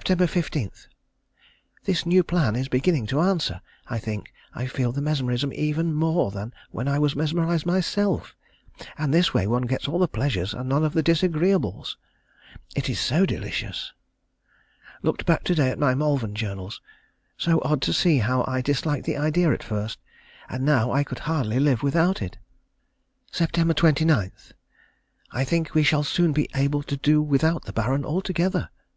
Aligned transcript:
_15. 0.32 0.70
This 1.84 2.04
new 2.04 2.24
plan 2.24 2.56
is 2.56 2.66
beginning 2.66 3.06
to 3.06 3.20
answer. 3.20 3.60
I 3.86 4.00
think 4.00 4.32
I 4.52 4.66
feel 4.66 4.90
the 4.90 5.00
mesmerism 5.00 5.52
even 5.52 5.94
more 5.94 6.32
than 6.32 6.52
when 6.72 6.88
I 6.88 6.98
was 6.98 7.14
mesmerised 7.14 7.64
myself, 7.64 8.34
and 8.98 9.14
this 9.14 9.32
way 9.32 9.46
one 9.46 9.66
gets 9.70 9.86
all 9.86 10.00
the 10.00 10.08
pleasures 10.08 10.52
and 10.52 10.68
none 10.68 10.82
of 10.84 10.94
the 10.94 11.02
disagreeables. 11.04 11.96
It 12.74 12.88
is 12.90 12.98
so 12.98 13.24
delicious. 13.24 13.92
Looked 15.02 15.26
back 15.26 15.44
to 15.44 15.54
day 15.54 15.70
at 15.70 15.78
my 15.78 15.94
Malvern 15.94 16.34
journals. 16.34 16.80
So 17.36 17.62
odd 17.64 17.80
to 17.82 17.92
see 17.92 18.18
how 18.18 18.44
I 18.48 18.62
disliked 18.62 19.06
the 19.06 19.16
idea 19.16 19.52
at 19.52 19.62
first, 19.62 20.00
and 20.48 20.64
now 20.64 20.90
I 20.90 21.04
could 21.04 21.20
hardly 21.20 21.60
live 21.60 21.84
without 21.84 22.20
it. 22.20 22.36
Sept. 23.30 23.76
29. 23.76 24.32
I 25.30 25.44
think 25.44 25.72
we 25.72 25.84
shall 25.84 26.02
soon 26.02 26.32
be 26.32 26.48
able 26.56 26.82
to 26.82 26.96
do 26.96 27.22
without 27.22 27.62
the 27.66 27.72
Baron 27.72 28.04
altogether. 28.04 28.70